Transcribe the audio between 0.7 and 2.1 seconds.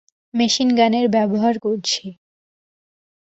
গানের ব্যবহার করছি।